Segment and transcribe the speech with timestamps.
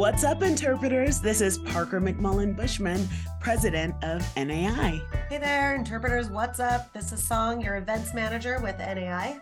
[0.00, 1.20] What's up, interpreters?
[1.20, 3.06] This is Parker McMullen Bushman,
[3.38, 4.98] president of NAI.
[5.28, 6.30] Hey there, interpreters.
[6.30, 6.90] What's up?
[6.94, 9.38] This is Song, your events manager with NAI.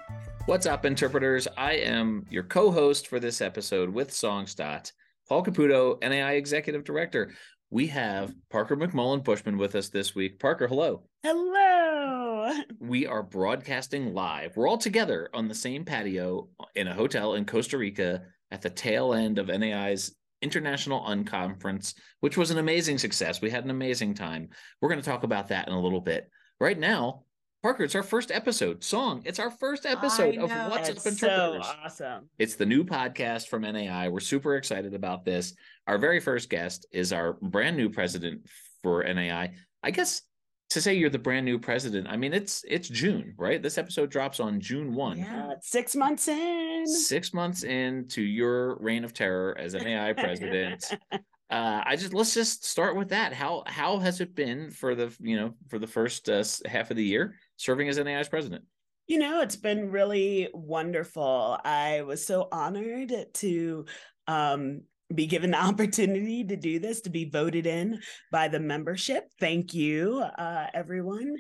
[0.47, 1.47] What's up, interpreters?
[1.57, 4.91] I am your co host for this episode with Song Stott,
[5.29, 7.31] Paul Caputo, NAI executive director.
[7.71, 10.41] We have Parker McMullen Bushman with us this week.
[10.41, 11.05] Parker, hello.
[11.23, 12.53] Hello.
[12.81, 14.57] We are broadcasting live.
[14.57, 18.71] We're all together on the same patio in a hotel in Costa Rica at the
[18.71, 23.41] tail end of NAI's International Unconference, which was an amazing success.
[23.41, 24.49] We had an amazing time.
[24.81, 26.31] We're going to talk about that in a little bit.
[26.61, 27.25] Right now,
[27.63, 28.85] Parker, it's our first episode.
[28.85, 31.67] Song, it's our first episode of What's That's Up Interpreters.
[31.67, 32.29] So awesome.
[32.39, 34.09] It's the new podcast from NAI.
[34.09, 35.55] We're super excited about this.
[35.89, 38.49] Our very first guest is our brand new president
[38.83, 39.55] for NAI.
[39.83, 40.23] I guess
[40.71, 43.63] to say you're the brand new president, I mean it's it's June, right?
[43.63, 45.19] This episode drops on June 1.
[45.19, 46.87] Yeah, it's six months in.
[46.87, 50.85] Six months into your reign of terror as NAI president.
[51.13, 53.33] uh, I just let's just start with that.
[53.33, 56.97] How how has it been for the you know for the first uh, half of
[56.97, 58.65] the year serving as NAI's president?
[59.07, 61.59] You know, it's been really wonderful.
[61.65, 63.87] I was so honored to
[64.27, 64.83] um,
[65.15, 69.31] be given the opportunity to do this, to be voted in by the membership.
[69.41, 71.37] Thank you, uh, everyone.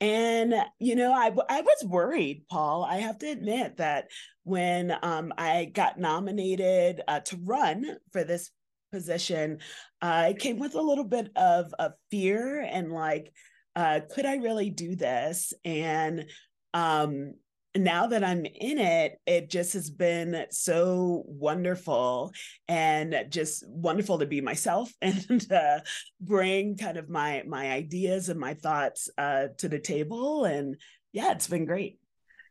[0.00, 2.84] And, you know, I, I was worried, Paul.
[2.84, 4.08] I have to admit that
[4.44, 8.50] when um, I got nominated uh, to run for this
[8.90, 9.58] position,
[10.00, 13.32] uh, came with a little bit of, of fear and like,
[13.74, 15.52] uh, could I really do this?
[15.64, 16.26] And
[16.74, 17.34] um,
[17.76, 22.32] now that I'm in it, it just has been so wonderful
[22.68, 25.46] and just wonderful to be myself and
[26.20, 30.44] bring kind of my my ideas and my thoughts uh, to the table.
[30.44, 30.76] And
[31.12, 31.98] yeah, it's been great.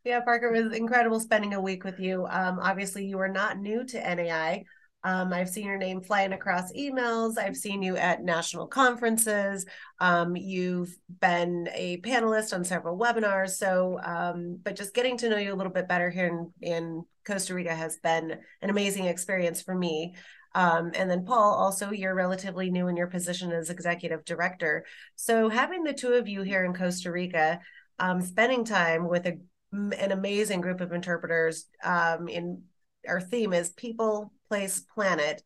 [0.04, 2.26] Yeah, Parker, was incredible spending a week with you.
[2.28, 4.66] Um, obviously, you are not new to NAI.
[5.04, 7.38] Um, I've seen your name flying across emails.
[7.38, 9.66] I've seen you at national conferences.
[10.00, 13.52] Um, you've been a panelist on several webinars.
[13.52, 17.04] So, um, but just getting to know you a little bit better here in, in
[17.26, 20.14] Costa Rica has been an amazing experience for me.
[20.54, 24.86] Um, and then, Paul, also, you're relatively new in your position as executive director.
[25.16, 27.60] So, having the two of you here in Costa Rica,
[28.00, 29.40] um, spending time with a,
[29.72, 32.64] an amazing group of interpreters um, in
[33.08, 35.44] our theme is people place planet.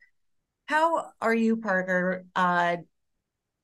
[0.68, 2.78] How are you parker uh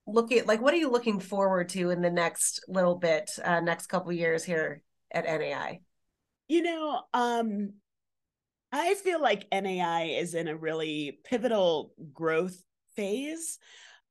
[0.07, 3.87] looking like what are you looking forward to in the next little bit uh next
[3.87, 4.81] couple years here
[5.11, 5.79] at nai
[6.47, 7.71] you know um
[8.71, 12.57] i feel like nai is in a really pivotal growth
[12.95, 13.59] phase.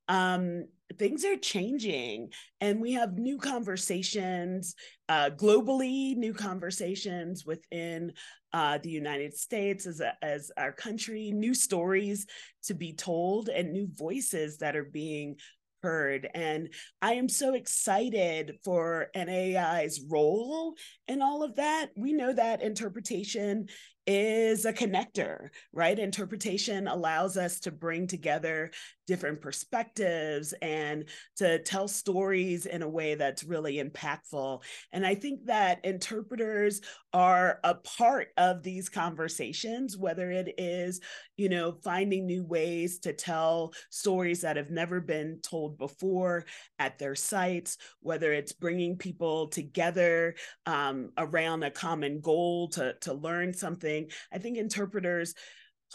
[0.09, 0.67] Um
[0.99, 2.31] things are changing
[2.61, 4.75] and we have new conversations
[5.09, 8.13] uh, globally new conversations within
[8.53, 12.27] uh, the united states as, a, as our country new stories
[12.63, 15.37] to be told and new voices that are being
[15.83, 16.69] heard and
[17.01, 20.75] i am so excited for nai's role
[21.09, 23.67] in all of that we know that interpretation
[24.13, 25.97] is a connector, right?
[25.97, 28.73] Interpretation allows us to bring together
[29.11, 31.05] different perspectives and
[31.35, 34.63] to tell stories in a way that's really impactful.
[34.93, 36.81] And I think that interpreters
[37.13, 41.01] are a part of these conversations, whether it is,
[41.37, 46.45] you know, finding new ways to tell stories that have never been told before
[46.79, 53.13] at their sites, whether it's bringing people together um, around a common goal to, to
[53.13, 55.35] learn something I think interpreters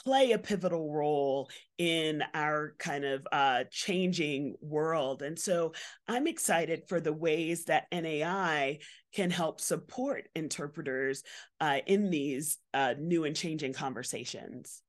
[0.03, 5.22] play a pivotal role in our kind of uh, changing world.
[5.22, 5.73] And so
[6.07, 8.79] I'm excited for the ways that NAI
[9.13, 11.23] can help support interpreters
[11.61, 14.81] uh, in these uh, new and changing conversations.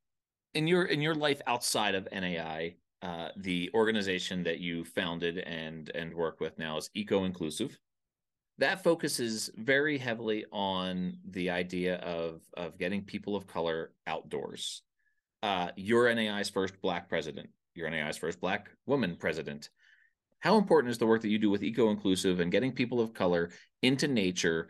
[0.55, 5.91] In your in your life outside of NAI, uh, the organization that you founded and
[5.95, 7.79] and work with now is Eco Inclusive
[8.59, 14.83] that focuses very heavily on the idea of of getting people of color outdoors.
[15.47, 17.49] Uh, you're NAI's first Black president.
[17.77, 19.71] You're NAI's first Black woman president.
[20.41, 23.15] How important is the work that you do with Eco Inclusive and getting people of
[23.15, 23.51] color
[23.81, 24.67] into nature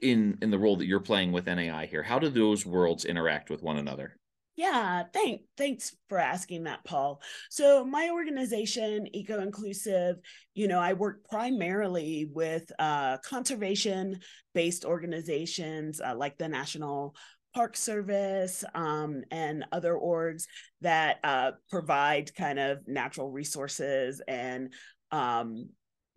[0.00, 2.02] in in the role that you're playing with NAI here?
[2.02, 4.16] How do those worlds interact with one another?
[4.56, 7.20] Yeah, thank thanks for asking that, Paul.
[7.50, 10.16] So my organization, Eco Inclusive,
[10.54, 17.16] you know, I work primarily with uh, conservation-based organizations uh, like the National
[17.54, 20.44] Park Service um, and other orgs
[20.80, 24.72] that uh, provide kind of natural resources and
[25.12, 25.68] um,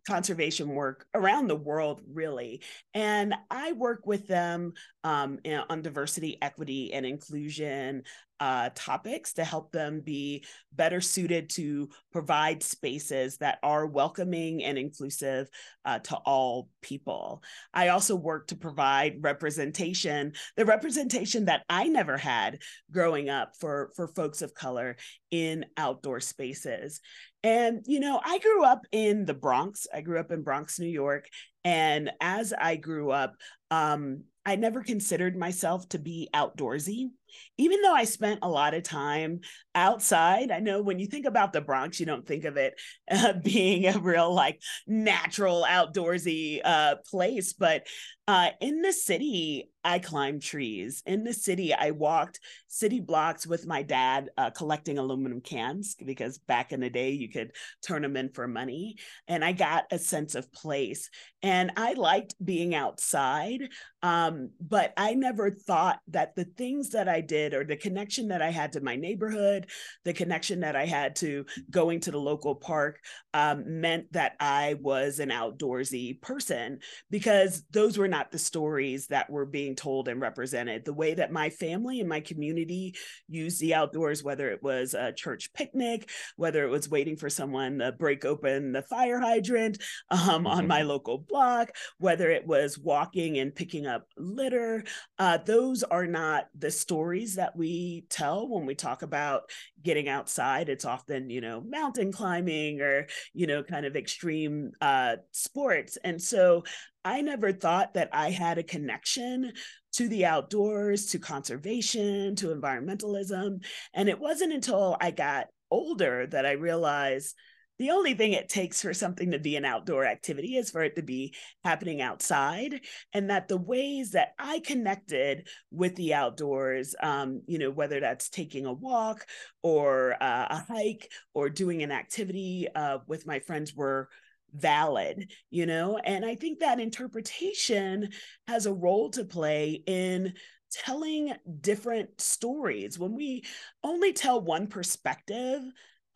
[0.07, 2.61] conservation work around the world, really.
[2.93, 4.73] And I work with them
[5.03, 5.39] um,
[5.69, 8.03] on diversity, equity, and inclusion
[8.39, 14.77] uh, topics to help them be better suited to provide spaces that are welcoming and
[14.77, 15.49] inclusive
[15.85, 17.41] uh, to all people.
[17.73, 22.59] I also work to provide representation, the representation that I never had
[22.91, 24.97] growing up for, for folks of color
[25.31, 27.01] in outdoor spaces.
[27.43, 29.87] And, you know, I grew up in the Bronx.
[29.93, 31.27] I grew up in Bronx, New York.
[31.63, 33.35] And as I grew up,
[33.71, 37.09] um, I never considered myself to be outdoorsy
[37.57, 39.41] even though I spent a lot of time
[39.75, 42.73] outside, I know when you think about the Bronx, you don't think of it
[43.09, 47.83] uh, being a real like natural outdoorsy uh, place, but
[48.29, 51.01] uh, in the city, I climbed trees.
[51.05, 56.37] In the city, I walked city blocks with my dad uh, collecting aluminum cans because
[56.37, 57.51] back in the day, you could
[57.81, 58.97] turn them in for money.
[59.29, 61.09] And I got a sense of place.
[61.41, 63.69] And I liked being outside,
[64.03, 68.41] um, but I never thought that the things that I did or the connection that
[68.41, 69.67] I had to my neighborhood,
[70.05, 72.99] the connection that I had to going to the local park
[73.33, 76.79] um, meant that I was an outdoorsy person
[77.09, 80.85] because those were not the stories that were being told and represented.
[80.85, 82.95] The way that my family and my community
[83.27, 87.79] used the outdoors, whether it was a church picnic, whether it was waiting for someone
[87.79, 90.89] to break open the fire hydrant um, on my mm-hmm.
[90.89, 94.83] local block, whether it was walking and picking up litter,
[95.19, 99.49] uh, those are not the stories that we tell when we talk about
[99.83, 100.69] getting outside.
[100.69, 105.97] It's often, you know, mountain climbing or, you know, kind of extreme uh, sports.
[106.03, 106.63] And so
[107.05, 109.53] I never thought that I had a connection
[109.93, 113.63] to the outdoors, to conservation, to environmentalism.
[113.93, 117.35] And it wasn't until I got older that I realized
[117.79, 120.95] the only thing it takes for something to be an outdoor activity is for it
[120.95, 121.33] to be
[121.63, 122.81] happening outside
[123.13, 128.29] and that the ways that i connected with the outdoors um, you know whether that's
[128.29, 129.25] taking a walk
[129.63, 134.09] or uh, a hike or doing an activity uh, with my friends were
[134.53, 135.97] valid you know?
[135.97, 138.09] And i think that interpretation
[138.47, 140.33] has a role to play in
[140.71, 142.99] telling different stories.
[142.99, 143.43] When we
[143.83, 145.61] only tell one perspective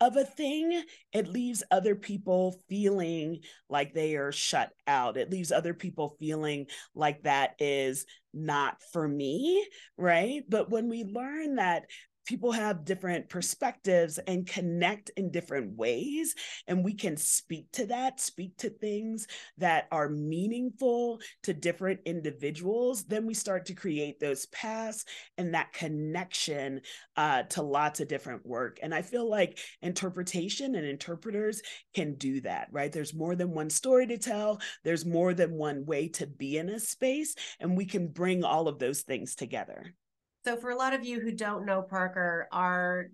[0.02, 0.82] of a thing,
[1.12, 3.38] it leaves other people feeling
[3.68, 5.16] like they are shut out.
[5.16, 8.04] It leaves other people feeling like that is
[8.34, 9.64] not for me,
[9.96, 10.42] right?
[10.48, 11.84] But when we learn that
[12.24, 16.34] people have different perspectives and connect in different ways
[16.66, 19.26] and we can speak to that speak to things
[19.58, 25.04] that are meaningful to different individuals then we start to create those paths
[25.38, 26.80] and that connection
[27.16, 28.78] uh, to lots of different work.
[28.82, 31.62] And i feel like interpretation and interpreters
[31.94, 32.92] can do that right?
[32.92, 34.60] There's more than one story to tell.
[34.84, 38.68] There's more than one way to be in a space and we can bring all
[38.68, 39.94] of those things together
[40.44, 43.10] so, for a lot of you who don't know Parker, our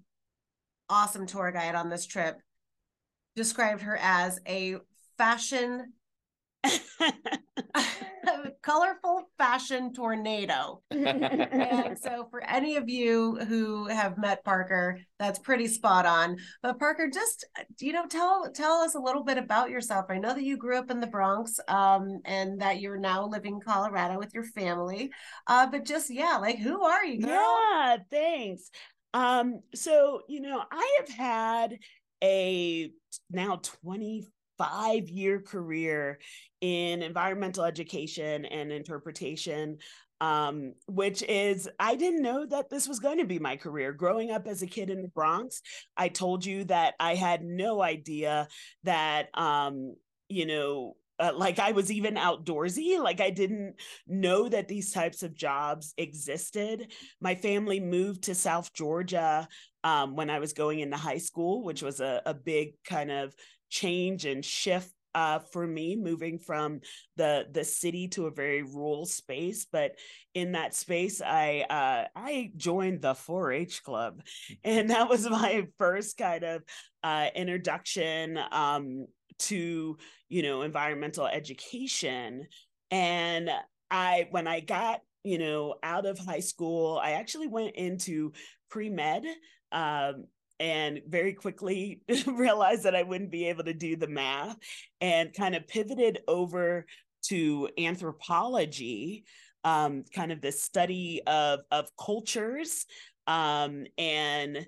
[0.89, 2.41] awesome tour guide on this trip
[3.37, 4.77] described her as a
[5.17, 5.93] fashion
[8.69, 10.83] colorful fashion tornado.
[10.91, 16.37] and so for any of you who have met Parker, that's pretty spot on.
[16.63, 17.47] But Parker, just
[17.81, 20.07] you know, tell tell us a little bit about yourself.
[20.11, 23.55] I know that you grew up in the Bronx um, and that you're now living
[23.55, 25.11] in Colorado with your family.
[25.47, 27.23] Uh, but just yeah, like who are you?
[27.23, 27.31] Girl?
[27.33, 28.71] Yeah, thanks.
[29.15, 31.79] Um, so you know, I have had
[32.23, 32.91] a
[33.31, 34.27] now 20
[34.59, 36.19] five year career
[36.61, 39.79] in environmental education and interpretation
[40.21, 43.93] um, which is I didn't know that this was going to be my career.
[43.93, 45.63] Growing up as a kid in the Bronx,
[45.97, 48.49] I told you that I had no idea
[48.85, 49.95] that um,
[50.29, 52.99] you know uh, like I was even outdoorsy.
[52.99, 53.75] Like I didn't
[54.07, 56.93] know that these types of jobs existed.
[57.21, 59.49] My family moved to South Georgia
[59.85, 63.35] um, when I was going into high school, which was a, a big kind of
[63.69, 66.81] change and shift uh, for me moving from
[67.17, 69.67] the the city to a very rural space.
[69.71, 69.97] But
[70.35, 74.23] in that space i uh, i joined the 4-h club.
[74.65, 76.63] And that was my first kind of
[77.03, 79.07] uh, introduction um,
[79.41, 79.97] to
[80.29, 82.47] you know environmental education.
[82.91, 83.51] And
[83.91, 88.33] i when i got you know out of high school i actually went into
[88.71, 89.25] pre-med
[89.73, 90.25] um,
[90.61, 94.57] and very quickly realized that I wouldn't be able to do the math
[95.01, 96.87] and kind of pivoted over
[97.29, 99.25] to anthropology,
[99.65, 102.87] um, kind of the study of, of cultures
[103.27, 104.67] um, and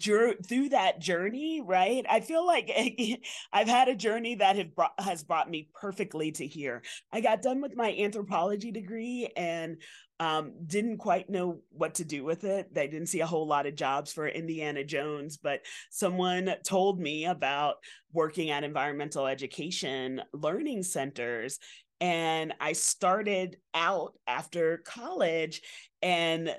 [0.00, 2.04] through that journey, right?
[2.08, 2.70] I feel like
[3.52, 6.82] I've had a journey that have brought, has brought me perfectly to here.
[7.12, 9.80] I got done with my anthropology degree and
[10.18, 12.72] um, didn't quite know what to do with it.
[12.74, 17.26] They didn't see a whole lot of jobs for Indiana Jones, but someone told me
[17.26, 17.76] about
[18.12, 21.58] working at environmental education learning centers
[22.00, 25.62] and I started out after college
[26.02, 26.54] and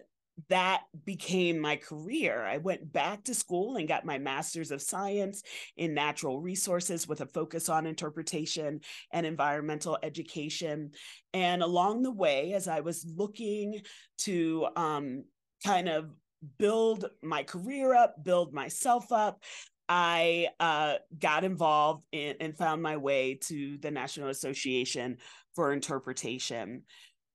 [0.50, 2.44] that became my career.
[2.44, 5.42] I went back to school and got my master's of science
[5.76, 10.92] in natural resources with a focus on interpretation and environmental education.
[11.34, 13.82] And along the way, as I was looking
[14.20, 15.24] to um,
[15.66, 16.12] kind of
[16.60, 19.42] build my career up, build myself up,
[19.90, 25.18] I uh, got involved in, and found my way to the National Association
[25.56, 26.84] for Interpretation.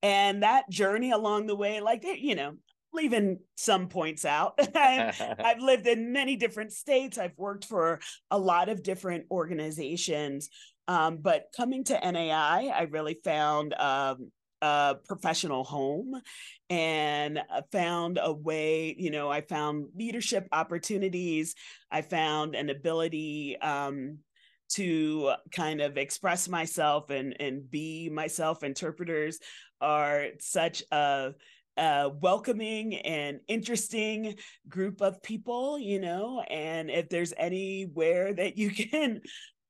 [0.03, 2.57] And that journey along the way, like, you know,
[2.93, 4.55] leaving some points out.
[4.77, 7.19] I've, I've, lived in many different states.
[7.19, 10.49] I've worked for a lot of different organizations.
[10.89, 14.31] Um, but coming to NAI, I really found um,
[14.61, 16.21] a professional home
[16.71, 21.55] and found a way, you know, I found leadership opportunities.
[21.91, 24.19] I found an ability um,
[24.71, 28.63] to kind of express myself and, and be myself.
[28.63, 29.39] Interpreters
[29.81, 31.33] are such a
[31.77, 34.37] uh, welcoming and interesting
[34.69, 39.21] group of people, you know, and if there's anywhere that you can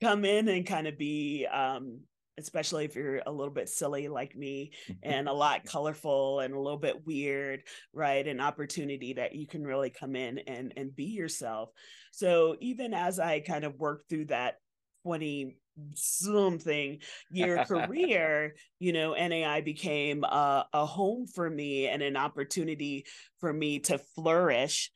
[0.00, 2.00] come in and kind of be, um,
[2.38, 6.58] especially if you're a little bit silly like me and a lot colorful and a
[6.58, 8.26] little bit weird, right?
[8.26, 11.70] An opportunity that you can really come in and and be yourself.
[12.10, 14.56] So even as I kind of work through that
[15.04, 15.56] 20
[15.94, 16.98] something
[17.30, 23.06] year career, you know, NAI became a, a home for me and an opportunity
[23.40, 24.90] for me to flourish.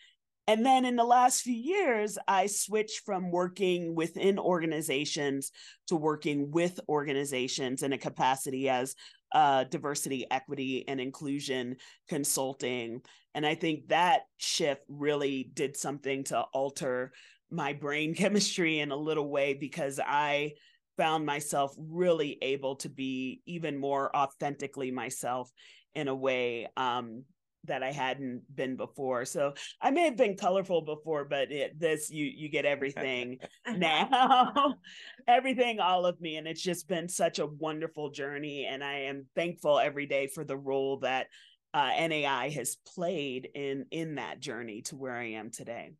[0.49, 5.51] And then in the last few years, I switched from working within organizations
[5.89, 8.95] to working with organizations in a capacity as
[9.33, 11.77] uh, diversity, equity, and inclusion
[12.09, 13.01] consulting.
[13.35, 17.13] And I think that shift really did something to alter
[17.51, 20.53] my brain chemistry in a little way because I
[20.97, 25.51] found myself really able to be even more authentically myself
[25.95, 27.25] in a way um,
[27.65, 29.25] that I hadn't been before.
[29.25, 33.39] So I may have been colorful before, but it, this you you get everything
[33.77, 34.75] now,
[35.27, 38.67] everything, all of me, and it's just been such a wonderful journey.
[38.71, 41.27] And I am thankful every day for the role that
[41.75, 45.93] uh, NAI has played in in that journey to where I am today.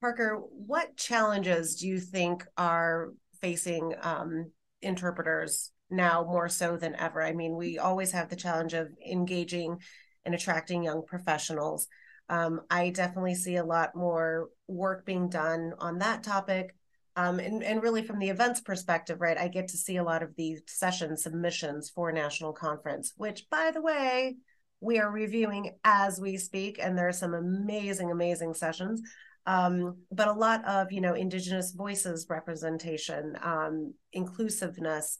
[0.00, 4.50] Parker, what challenges do you think are facing um,
[4.82, 7.22] interpreters now more so than ever?
[7.22, 9.78] I mean, we always have the challenge of engaging
[10.24, 11.86] and attracting young professionals.
[12.28, 16.74] Um, I definitely see a lot more work being done on that topic.
[17.14, 20.22] Um, and, and really from the events perspective, right, I get to see a lot
[20.22, 24.36] of these session submissions for national conference, which by the way,
[24.80, 29.00] we are reviewing as we speak, and there are some amazing, amazing sessions
[29.46, 35.18] um, but a lot of you know indigenous voices representation um, inclusiveness.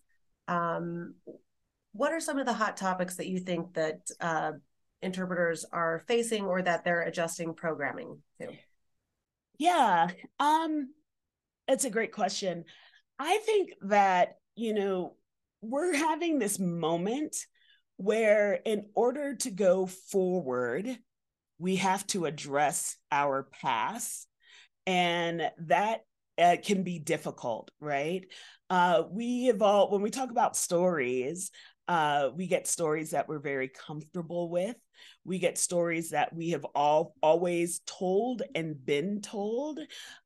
[0.48, 1.14] Um,
[1.92, 4.52] what are some of the hot topics that you think that uh,
[5.02, 8.48] interpreters are facing or that they're adjusting programming to?
[9.58, 10.90] Yeah um
[11.68, 12.64] it's a great question.
[13.18, 15.16] I think that you know
[15.60, 17.36] we're having this moment
[17.96, 20.98] where in order to go forward
[21.58, 24.28] we have to address our past
[24.86, 26.00] and that
[26.38, 28.26] uh, can be difficult right?
[28.68, 31.50] Uh, we evolve when we talk about stories
[31.88, 34.76] uh, we get stories that we're very comfortable with.
[35.24, 39.78] We get stories that we have all always told and been told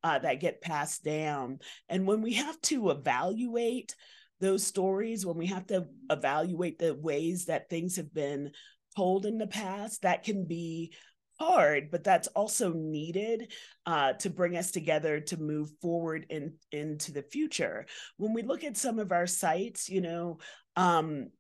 [0.03, 1.59] uh, that get passed down.
[1.89, 3.95] And when we have to evaluate
[4.41, 8.51] those stories when we have to evaluate the ways that things have been
[8.97, 10.95] told in the past that can be
[11.41, 13.53] hard, but that's also needed
[13.87, 17.87] uh, to bring us together to move forward in, into the future.
[18.19, 20.39] When we look at some of our sites, you know,
[20.77, 21.31] um,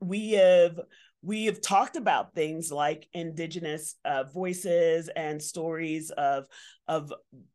[0.00, 0.80] we have
[1.22, 6.46] we have talked about things like indigenous uh, voices and stories of
[6.88, 7.12] of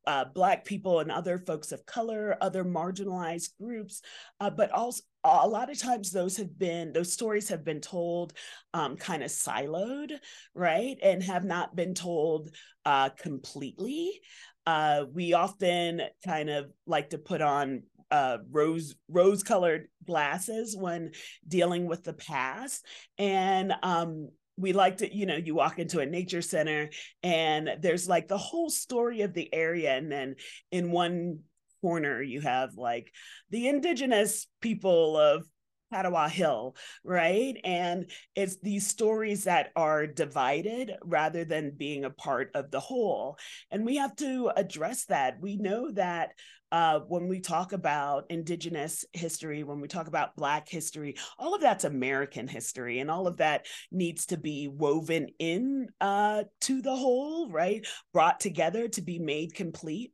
[0.08, 4.02] uh, black people and other folks of color other marginalized groups
[4.40, 8.34] uh, but also a lot of times those have been those stories have been told
[8.74, 10.12] um, kind of siloed
[10.56, 10.98] right?
[11.04, 12.50] And have not been told
[12.86, 14.22] uh, completely.
[14.66, 17.84] Uh, we often kind of like to put on
[18.16, 21.12] uh, rose rose colored glasses when
[21.46, 22.86] dealing with the past
[23.18, 26.90] and um, we like to, you know, you walk into a nature center
[27.24, 29.98] and there's like the whole story of the area.
[29.98, 30.36] And then
[30.72, 31.40] in one
[31.82, 33.12] corner, you have like
[33.50, 35.46] the indigenous people of
[35.94, 37.56] Petawawa Hill, right?
[37.64, 43.38] And it's these stories that are divided rather than being a part of the whole.
[43.72, 45.38] And we have to address that.
[45.40, 46.32] We know that
[46.72, 51.62] uh, when we talk about Indigenous history, when we talk about Black history, all of
[51.62, 56.96] that's American history, and all of that needs to be woven in uh, to the
[56.96, 57.88] whole, right?
[58.12, 60.12] Brought together to be made complete.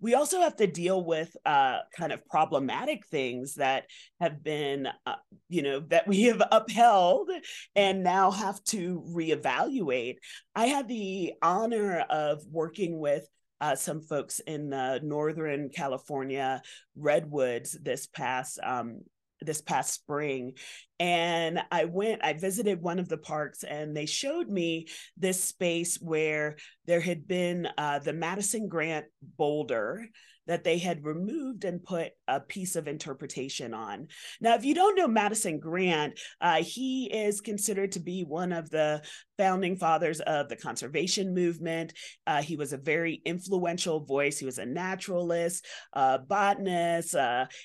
[0.00, 3.84] We also have to deal with uh, kind of problematic things that
[4.20, 5.16] have been, uh,
[5.48, 7.30] you know, that we have upheld
[7.76, 10.16] and now have to reevaluate.
[10.54, 13.26] I had the honor of working with
[13.60, 16.62] uh, some folks in the Northern California
[16.96, 19.00] redwoods this past um,
[19.42, 20.52] this past spring
[20.98, 25.96] and i went i visited one of the parks and they showed me this space
[26.00, 26.56] where
[26.86, 29.06] there had been uh, the madison grant
[29.36, 30.06] boulder
[30.46, 34.08] that they had removed and put a piece of interpretation on.
[34.40, 38.70] Now, if you don't know Madison Grant, uh, he is considered to be one of
[38.70, 39.02] the
[39.38, 41.92] founding fathers of the conservation movement.
[42.26, 44.38] Uh, he was a very influential voice.
[44.38, 47.14] He was a naturalist, uh, botanist.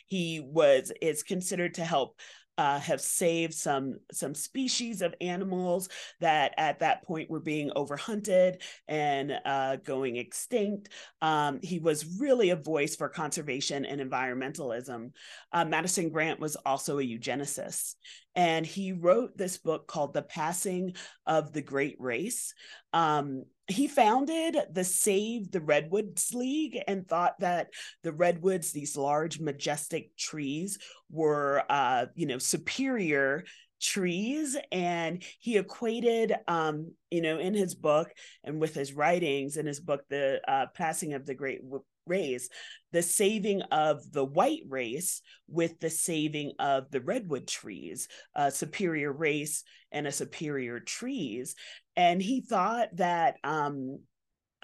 [0.08, 2.18] He was is considered to help
[2.58, 8.62] uh, have saved some some species of animals that at that point were being overhunted
[8.88, 10.90] and uh, going extinct.
[11.22, 15.12] Um, he was really a voice for conservation and environmentalism.
[15.52, 17.96] Uh, Madison Grant was also a eugenicist,
[18.36, 22.54] and he wrote this book called The Passing of the Great Race.
[22.94, 27.70] Um, he founded the Save the Redwoods League and thought that
[28.04, 30.78] the redwoods, these large, majestic trees,
[31.10, 33.44] were, uh, you know, superior
[33.82, 38.10] trees and he equated um you know in his book
[38.44, 41.60] and with his writings in his book the uh, passing of the great
[42.08, 42.50] race
[42.92, 49.12] the saving of the white race with the saving of the redwood trees a superior
[49.12, 51.56] race and a superior trees
[51.96, 54.00] and he thought that um,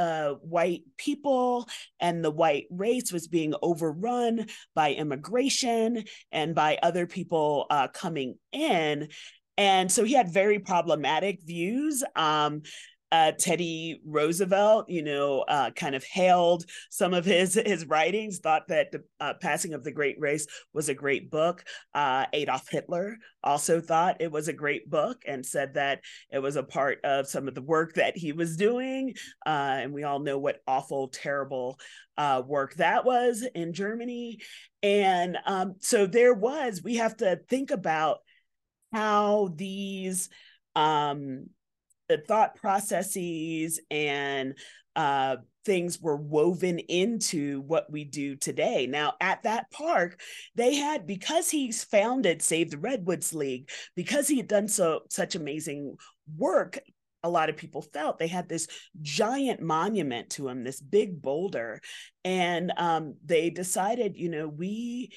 [0.01, 1.67] uh, white people
[1.99, 8.35] and the white race was being overrun by immigration and by other people uh, coming
[8.51, 9.09] in.
[9.57, 12.03] And so he had very problematic views.
[12.15, 12.63] Um,
[13.11, 18.67] uh, Teddy Roosevelt, you know, uh, kind of hailed some of his his writings, thought
[18.69, 21.63] that the uh, Passing of the Great Race was a great book.
[21.93, 26.55] Uh, Adolf Hitler also thought it was a great book and said that it was
[26.55, 29.13] a part of some of the work that he was doing.
[29.45, 31.79] Uh, and we all know what awful, terrible
[32.17, 34.39] uh, work that was in Germany.
[34.83, 38.19] And um, so there was, we have to think about
[38.93, 40.29] how these
[40.75, 41.47] um,
[42.11, 44.57] the thought processes and
[44.97, 48.85] uh, things were woven into what we do today.
[48.85, 50.19] Now, at that park,
[50.55, 55.35] they had because he's founded Save the Redwoods League, because he had done so such
[55.35, 55.95] amazing
[56.35, 56.79] work.
[57.23, 58.67] A lot of people felt they had this
[59.01, 61.79] giant monument to him, this big boulder,
[62.25, 65.13] and um, they decided, you know, we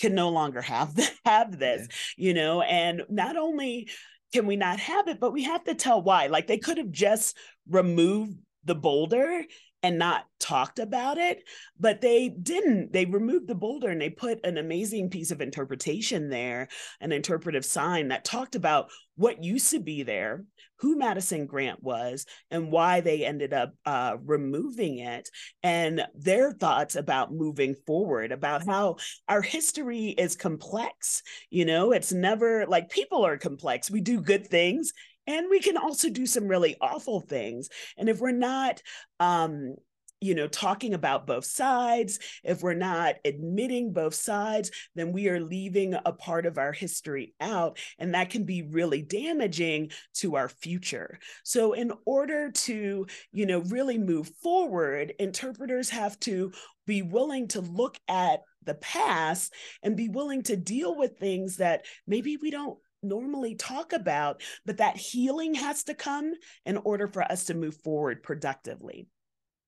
[0.00, 2.26] can no longer have have this, yeah.
[2.26, 3.88] you know, and not only
[4.34, 5.20] can we not have it?
[5.20, 6.26] But we have to tell why.
[6.26, 7.36] Like they could have just
[7.70, 9.44] removed the boulder
[9.84, 11.44] and not talked about it,
[11.78, 12.90] but they didn't.
[12.90, 16.68] They removed the boulder and they put an amazing piece of interpretation there,
[17.02, 20.46] an interpretive sign that talked about what used to be there,
[20.78, 25.28] who Madison Grant was, and why they ended up uh, removing it,
[25.62, 28.96] and their thoughts about moving forward, about how
[29.28, 31.22] our history is complex.
[31.50, 33.90] You know, it's never like people are complex.
[33.90, 34.94] We do good things
[35.26, 37.68] and we can also do some really awful things.
[37.96, 38.80] And if we're not
[39.20, 39.74] um
[40.20, 45.40] you know talking about both sides if we're not admitting both sides then we are
[45.40, 47.78] leaving a part of our history out.
[47.98, 51.18] And that can be really damaging to our future.
[51.42, 56.52] So in order to you know really move forward interpreters have to
[56.86, 61.84] be willing to look at the past and be willing to deal with things that
[62.06, 66.32] maybe we don't normally talk about, but that healing has to come
[66.64, 69.06] in order for us to move forward productively.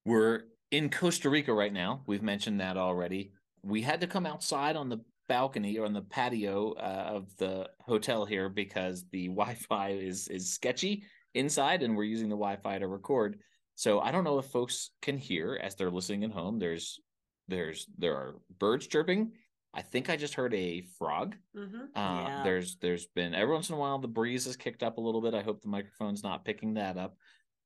[0.05, 2.03] We're in Costa Rica right now.
[2.07, 3.33] We've mentioned that already.
[3.63, 7.69] We had to come outside on the balcony or on the patio uh, of the
[7.81, 12.89] hotel here because the Wi-Fi is is sketchy inside, and we're using the Wi-Fi to
[12.89, 13.39] record.
[13.75, 16.59] So I don't know if folks can hear as they're listening at home.
[16.59, 16.99] There's
[17.49, 19.33] there's there are birds chirping.
[19.77, 21.37] I think I just heard a frog.
[21.55, 21.91] Mhm.
[21.95, 22.43] Uh, Yeah.
[22.43, 25.21] There's there's been every once in a while the breeze has kicked up a little
[25.21, 25.35] bit.
[25.35, 27.17] I hope the microphone's not picking that up.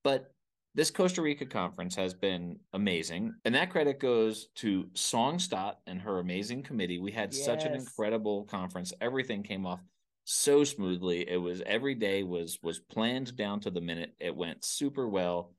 [0.02, 0.34] But
[0.74, 6.00] this Costa Rica conference has been amazing, and that credit goes to Song Stott and
[6.00, 6.98] her amazing committee.
[6.98, 8.92] We had such an incredible conference.
[9.00, 9.80] Everything came off
[10.24, 11.28] so smoothly.
[11.28, 14.14] It was every day was was planned down to the minute.
[14.20, 15.54] It went super well.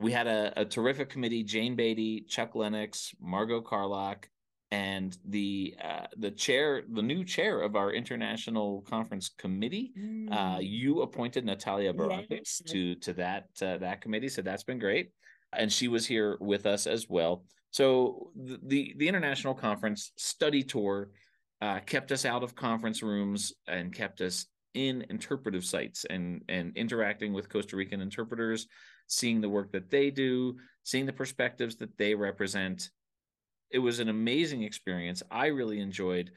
[0.00, 4.28] We had a, a terrific committee: Jane Beatty, Chuck Lennox, Margot Carlock,
[4.70, 9.92] and the uh, the chair, the new chair of our international conference committee.
[10.30, 10.68] Uh, Mm.
[10.68, 12.62] you appointed Natalia Barakis Yes.
[12.66, 15.10] to to that uh, that committee, so that's been great.
[15.52, 17.44] And she was here with us as well.
[17.70, 21.10] So the the, the international conference study tour
[21.62, 26.76] uh, kept us out of conference rooms and kept us in interpretive sites and and
[26.76, 28.66] interacting with Costa Rican interpreters,
[29.06, 32.90] seeing the work that they do, seeing the perspectives that they represent.
[33.70, 35.22] It was an amazing experience.
[35.30, 36.30] I really enjoyed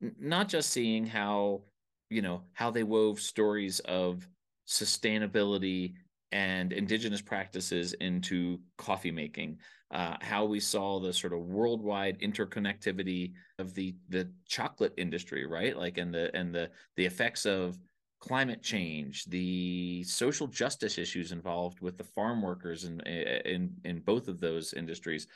[0.00, 1.62] not just seeing how
[2.10, 4.28] you know how they wove stories of
[4.68, 5.94] sustainability
[6.32, 9.58] and indigenous practices into coffee making
[9.92, 15.76] uh, how we saw the sort of worldwide interconnectivity of the the chocolate industry right
[15.76, 17.78] like and the and the the effects of
[18.18, 24.26] climate change the social justice issues involved with the farm workers in in in both
[24.26, 25.26] of those industries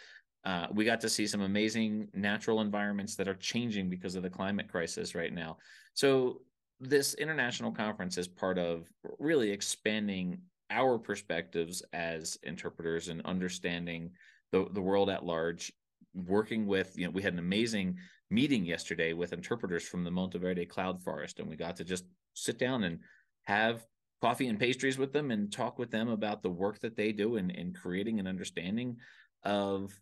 [0.45, 4.31] uh, we got to see some amazing natural environments that are changing because of the
[4.31, 5.59] climate crisis right now.
[5.95, 6.41] So
[6.81, 10.39] this international conference is part of really expanding
[10.71, 14.11] our perspectives as interpreters and understanding
[14.53, 15.73] the, the world at large
[16.15, 17.97] working with you know we had an amazing
[18.31, 22.59] meeting yesterday with interpreters from the monteverde cloud forest and we got to just sit
[22.59, 22.99] down and
[23.45, 23.87] have
[24.21, 27.37] coffee and pastries with them and talk with them about the work that they do
[27.37, 28.97] in, in creating an understanding
[29.45, 29.93] of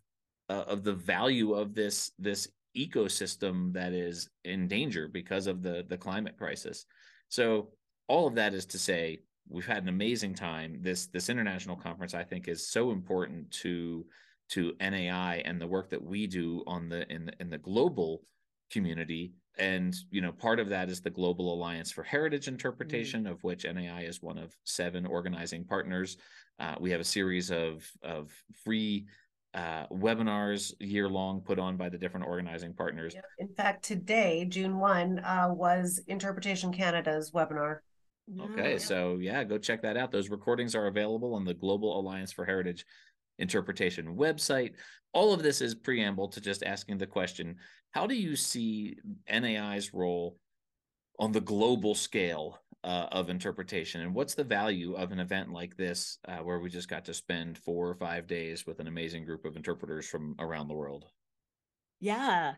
[0.49, 5.85] uh, of the value of this this ecosystem that is in danger because of the
[5.89, 6.85] the climate crisis.
[7.29, 7.69] So
[8.07, 10.79] all of that is to say we've had an amazing time.
[10.81, 14.05] This this international conference I think is so important to
[14.49, 18.23] to NAI and the work that we do on the in the in the global
[18.71, 19.33] community.
[19.57, 23.31] And you know, part of that is the Global Alliance for Heritage Interpretation, mm.
[23.31, 26.17] of which NAI is one of seven organizing partners.
[26.59, 28.31] Uh, we have a series of of
[28.63, 29.05] free
[29.53, 33.15] uh, webinars year long put on by the different organizing partners.
[33.39, 37.79] In fact, today, June 1, uh, was Interpretation Canada's webinar.
[38.39, 40.11] Okay, so yeah, go check that out.
[40.11, 42.85] Those recordings are available on the Global Alliance for Heritage
[43.39, 44.73] Interpretation website.
[45.13, 47.55] All of this is preamble to just asking the question
[47.91, 50.37] how do you see NAI's role
[51.17, 55.75] on the global scale uh, of interpretation and what's the value of an event like
[55.75, 59.25] this uh, where we just got to spend four or five days with an amazing
[59.25, 61.05] group of interpreters from around the world?
[61.99, 62.53] Yeah.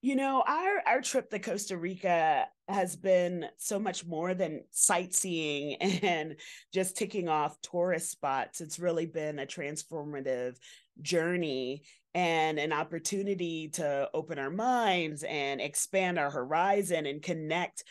[0.00, 5.74] You know our our trip to costa rica has been so much more than sightseeing
[6.02, 6.36] and
[6.72, 8.60] just ticking off tourist spots.
[8.60, 10.56] It's really been a transformative
[11.02, 11.82] journey
[12.14, 17.84] and an opportunity to open our minds and expand our horizon and connect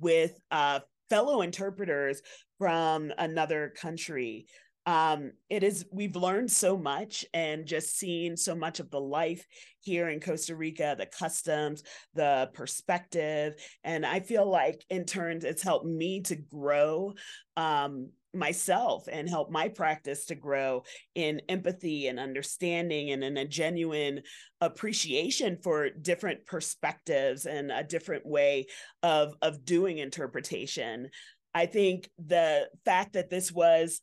[0.00, 2.22] with uh, fellow interpreters
[2.58, 4.46] from another country.
[4.86, 9.46] Um it is we've learned so much and just seen so much of the life
[9.80, 15.62] here in costa rica the customs the perspective and i feel like in turns it's
[15.62, 17.14] helped me to grow
[17.56, 20.82] um myself and help my practice to grow
[21.14, 24.22] in empathy and understanding and in a genuine
[24.60, 28.66] appreciation for different perspectives and a different way
[29.02, 31.08] of of doing interpretation.
[31.54, 34.00] I think the fact that this was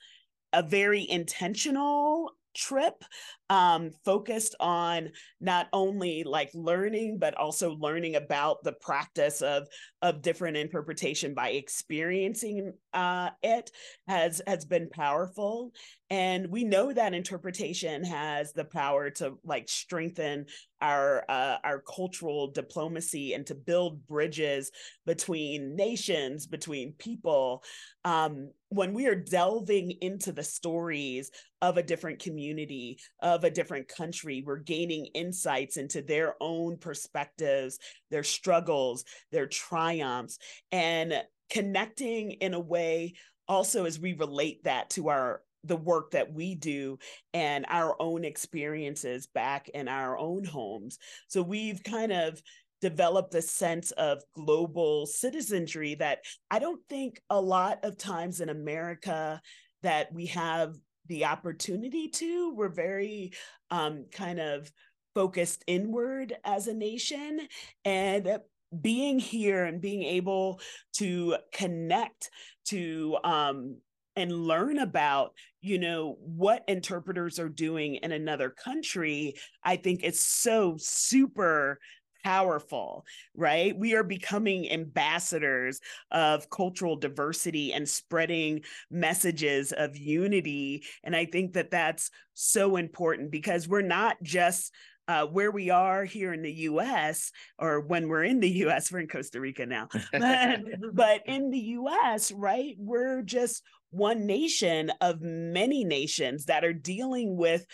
[0.54, 3.04] a very intentional trip
[3.52, 5.10] um focused on
[5.42, 9.68] not only like learning but also learning about the practice of
[10.02, 13.70] of different interpretation by experiencing uh it
[14.08, 15.72] has has been powerful.
[16.10, 20.46] And we know that interpretation has the power to like strengthen
[20.82, 24.72] our uh, our cultural diplomacy and to build bridges
[25.06, 27.64] between nations between people.
[28.04, 33.88] Um, when we are delving into the stories of a different community of a different
[33.88, 40.38] country we're gaining insights into their own perspectives their struggles their triumphs
[40.72, 41.14] and
[41.50, 43.14] connecting in a way
[43.48, 46.98] also as we relate that to our the work that we do
[47.34, 50.98] and our own experiences back in our own homes.
[51.28, 52.42] So we've kind of
[52.82, 58.50] developed a sense of global citizenry that I don't think a lot of times in
[58.50, 59.40] America
[59.84, 60.76] that we have
[61.08, 62.54] the opportunity to.
[62.56, 63.34] We're very
[63.70, 64.72] um, kind of
[65.14, 67.42] focused inward as a nation
[67.84, 68.40] and
[68.82, 70.62] being here and being able
[70.94, 72.30] to connect
[72.66, 73.76] to um
[74.16, 80.20] and learn about you know what interpreters are doing in another country i think is
[80.24, 81.80] so super
[82.24, 83.06] powerful,
[83.36, 83.78] right?
[83.78, 85.80] We are becoming ambassadors
[86.12, 90.84] of cultural diversity and spreading messages of unity.
[91.04, 94.74] And I think that that's so important because we're not just
[95.08, 99.00] uh, where we are here in the US, or when we're in the US, we're
[99.00, 100.62] in Costa Rica now, but,
[100.94, 107.36] but in the US, right, we're just one nation of many nations that are dealing
[107.36, 107.66] with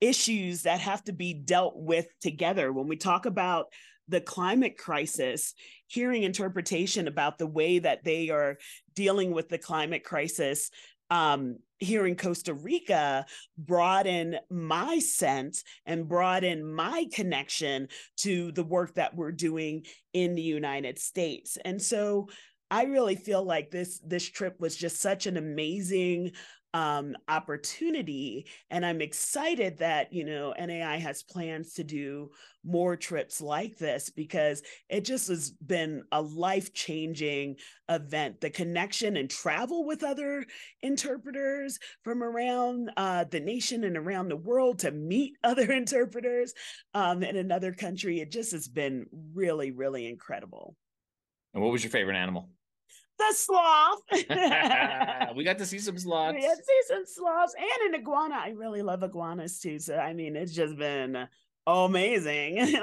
[0.00, 2.72] issues that have to be dealt with together.
[2.72, 3.66] When we talk about
[4.08, 5.54] the climate crisis,
[5.86, 8.58] hearing interpretation about the way that they are
[8.94, 10.70] dealing with the climate crisis
[11.10, 13.26] um, here in Costa Rica
[14.06, 16.08] in my sense and
[16.44, 21.58] in my connection to the work that we're doing in the United States.
[21.64, 22.28] And so
[22.70, 26.32] I really feel like this this trip was just such an amazing
[26.74, 28.46] um, opportunity.
[28.68, 32.32] And I'm excited that, you know, NAI has plans to do
[32.64, 37.56] more trips like this because it just has been a life changing
[37.88, 38.40] event.
[38.40, 40.44] The connection and travel with other
[40.82, 46.54] interpreters from around uh, the nation and around the world to meet other interpreters
[46.92, 50.74] um, in another country, it just has been really, really incredible.
[51.52, 52.48] And what was your favorite animal?
[53.18, 54.00] The sloth.
[55.36, 56.34] we got to see some sloths.
[56.40, 58.36] We got to see some sloths and an iguana.
[58.36, 59.78] I really love iguanas too.
[59.78, 61.26] So I mean, it's just been
[61.66, 62.76] amazing.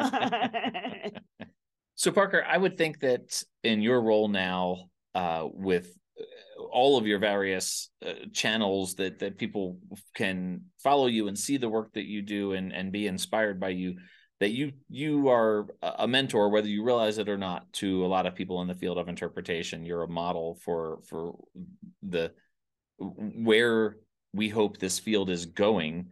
[1.96, 7.06] so Parker, I would think that in your role now, uh, with uh, all of
[7.06, 9.78] your various uh, channels that that people
[10.15, 13.70] can follow you and see the work that you do and and be inspired by
[13.70, 13.96] you
[14.41, 18.25] that you you are a mentor whether you realize it or not to a lot
[18.25, 19.86] of people in the field of interpretation.
[19.86, 21.38] You're a model for for
[22.01, 22.32] the
[22.97, 23.97] where
[24.34, 26.10] we hope this field is going.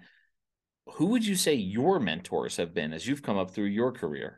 [0.93, 4.37] Who would you say your mentors have been as you've come up through your career?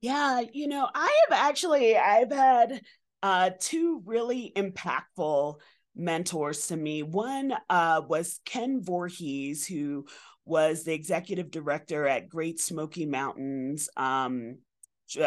[0.00, 2.82] Yeah you know i have actually i've had
[3.22, 5.56] uh two really impactful
[5.96, 7.02] mentors to me.
[7.02, 10.04] One uh was ken Voorhis who
[10.46, 14.58] was the executive director at Great Smoky Mountains um,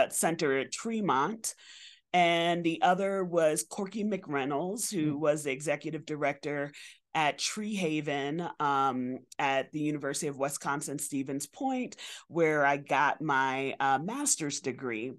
[0.09, 1.53] Center at Tremont.
[2.11, 5.19] And the other was Corky McReynolds, who mm.
[5.19, 6.71] was the executive director
[7.13, 11.95] at Treehaven um, at the University of Wisconsin Stevens Point,
[12.27, 15.13] where I got my uh, master's degree.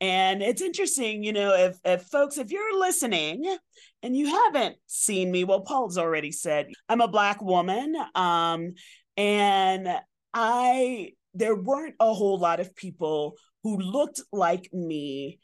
[0.00, 3.44] And it's interesting, you know, if, if folks, if you're listening
[4.02, 7.96] and you haven't seen me, well, Paul's already said I'm a Black woman.
[8.14, 8.74] Um,
[9.18, 9.88] and
[10.32, 15.40] I, there weren't a whole lot of people who looked like me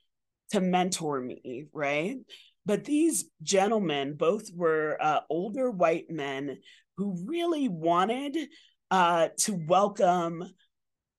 [0.52, 2.16] to mentor me, right?
[2.64, 6.58] But these gentlemen both were uh, older white men
[6.96, 8.38] who really wanted
[8.92, 10.44] uh, to welcome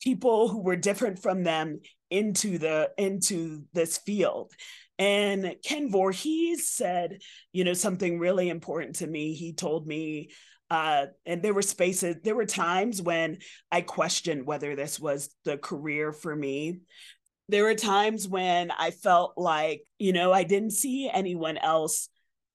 [0.01, 4.51] people who were different from them into the into this field
[4.99, 7.17] and ken Voorhis said
[7.51, 10.29] you know something really important to me he told me
[10.69, 13.37] uh, and there were spaces, there were times when
[13.71, 16.79] I questioned whether this was the career for me.
[17.49, 22.09] There were times when I felt like, you know, I didn't see anyone else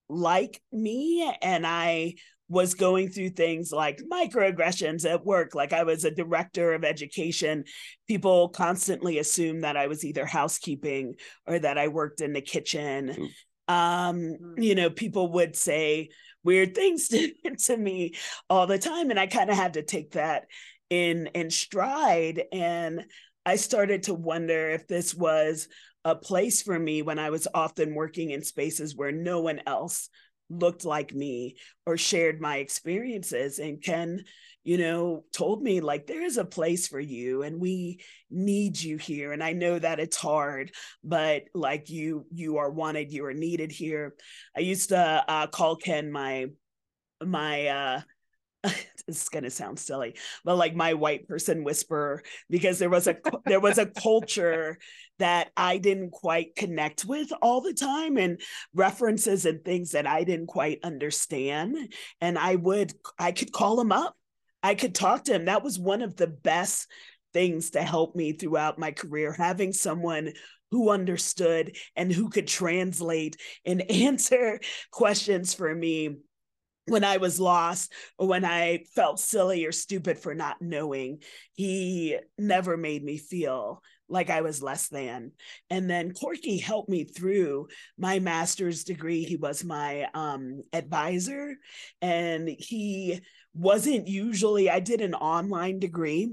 [0.09, 1.33] like me.
[1.41, 2.15] And I
[2.49, 5.55] was going through things like microaggressions at work.
[5.55, 7.63] Like I was a director of education.
[8.09, 11.15] People constantly assumed that I was either housekeeping
[11.47, 13.31] or that I worked in the kitchen.
[13.69, 14.55] Um, mm.
[14.57, 16.09] you know, people would say,
[16.45, 17.33] weird things to,
[17.65, 18.15] to me
[18.49, 19.11] all the time.
[19.11, 20.47] And I kind of had to take that
[20.89, 22.43] in in stride.
[22.53, 23.05] And
[23.47, 25.69] I started to wonder if this was
[26.05, 30.09] a place for me when I was often working in spaces where no one else
[30.49, 33.59] looked like me or shared my experiences.
[33.59, 34.25] And Ken
[34.63, 38.99] you know, told me like there is a place for you and we need you
[38.99, 39.33] here.
[39.33, 43.73] And I know that it's hard, but like you, you are wanted, you are needed
[43.73, 44.15] here.
[44.57, 46.47] I used to uh, call Ken my
[47.25, 48.01] my uh
[49.09, 53.61] it's gonna sound silly, but like my white person whisperer, because there was a there
[53.61, 54.79] was a culture
[55.19, 58.39] that I didn't quite connect with all the time, and
[58.75, 61.95] references and things that I didn't quite understand.
[62.21, 64.15] And I would I could call him up
[64.63, 65.47] I could talk to him.
[65.47, 66.87] That was one of the best
[67.33, 70.33] things to help me throughout my career, having someone
[70.71, 76.17] who understood and who could translate and answer questions for me
[76.87, 81.19] when I was lost or when I felt silly or stupid for not knowing.
[81.53, 85.33] He never made me feel like I was less than.
[85.71, 89.23] And then Corky helped me through my master's degree.
[89.23, 91.55] He was my um, advisor,
[92.03, 93.21] and he
[93.55, 96.33] wasn't usually, I did an online degree.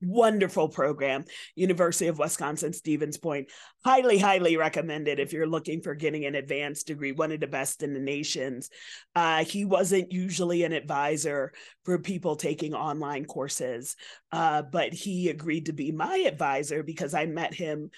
[0.00, 1.24] Wonderful program
[1.56, 3.50] university of wisconsin stevens point.
[3.84, 7.82] Highly highly recommended if you're looking for getting an advanced degree one of the best
[7.82, 8.70] in the nations.
[9.16, 11.52] Uh, he wasn't usually an advisor
[11.84, 13.96] for people taking online courses
[14.30, 17.90] uh, but he agreed to be my advisor because i met him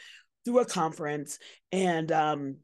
[0.44, 1.38] through a conference
[1.72, 2.56] and um,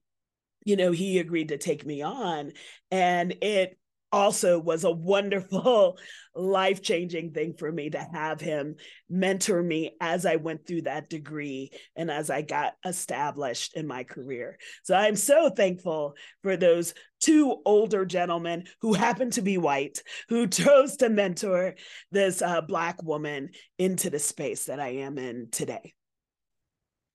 [0.64, 2.52] you know he agreed to take me on.
[2.90, 3.78] And it
[4.16, 5.98] also was a wonderful
[6.34, 8.76] life changing thing for me to have him
[9.10, 14.04] mentor me as I went through that degree and as I got established in my
[14.04, 14.56] career.
[14.84, 20.46] So I'm so thankful for those two older gentlemen who happened to be white who
[20.48, 21.74] chose to mentor
[22.10, 25.92] this uh, Black woman into the space that I am in today.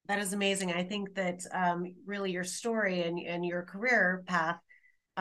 [0.08, 0.72] That is amazing.
[0.72, 4.60] I think that um, really your story and, and your career path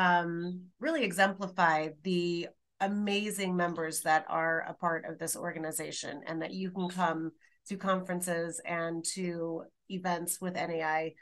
[0.00, 2.48] um, really exemplify the
[2.80, 7.30] amazing members that are a part of this organization and that you can come
[7.68, 11.12] to conferences and to events with NAI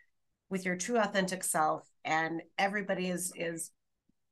[0.48, 3.72] with your true authentic self and everybody is is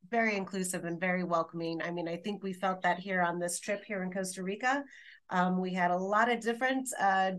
[0.08, 1.82] very inclusive and very welcoming.
[1.82, 4.84] I mean, I think we felt that here on this trip here in Costa Rica.
[5.30, 7.32] Um, we had a lot of different, uh,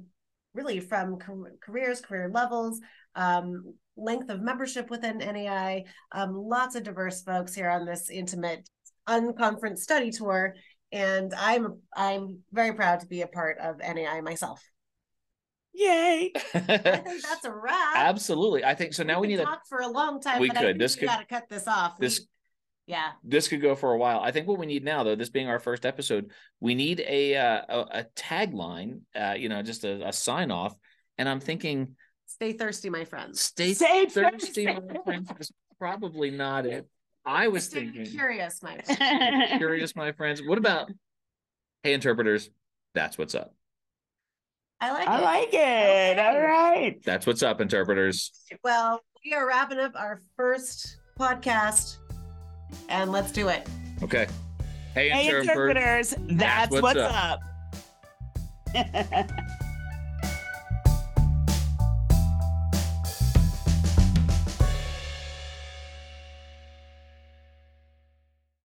[0.54, 1.18] really from
[1.62, 2.82] careers, career levels,
[3.18, 5.86] um, length of membership within NAI.
[6.14, 8.70] Um, lots of diverse folks here on this intimate
[9.10, 10.56] unconference study tour,
[10.92, 14.62] and I'm I'm very proud to be a part of NAI myself.
[15.74, 16.32] Yay!
[16.54, 17.96] I think that's a wrap.
[17.96, 19.04] Absolutely, I think so.
[19.04, 20.40] Now we, we need to talk for a long time.
[20.40, 20.80] We but could.
[20.80, 21.08] this could.
[21.08, 21.98] Got to cut this off.
[22.00, 22.20] This.
[22.20, 22.26] We,
[22.88, 25.30] yeah this could go for a while i think what we need now though this
[25.30, 29.84] being our first episode we need a uh, a, a tagline uh, you know just
[29.84, 30.74] a, a sign off
[31.18, 31.98] and i'm thinking
[32.28, 33.42] Stay thirsty, my friends.
[33.42, 35.32] Stay, Stay thirsty, my friends.
[35.40, 36.88] Is probably not it.
[37.26, 39.58] I was Stay thinking curious, my friends.
[39.58, 40.42] curious, my friends.
[40.46, 40.92] What about
[41.84, 42.50] hey interpreters?
[42.94, 43.54] That's what's up.
[44.80, 45.24] I like I it.
[45.24, 46.20] like it.
[46.20, 46.28] Okay.
[46.28, 47.04] All right.
[47.04, 48.32] That's what's up, interpreters.
[48.64, 51.98] Well, we are wrapping up our first podcast,
[52.90, 53.68] and let's do it.
[54.04, 54.28] Okay.
[54.94, 57.40] Hey, hey interpreters, that's, that's what's, what's up.
[58.76, 59.30] up.